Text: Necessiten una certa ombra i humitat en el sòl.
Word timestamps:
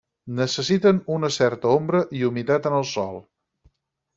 Necessiten 0.37 1.01
una 1.17 1.29
certa 1.35 1.75
ombra 1.81 2.01
i 2.21 2.25
humitat 2.31 2.69
en 2.71 2.79
el 2.81 2.89
sòl. 2.95 3.25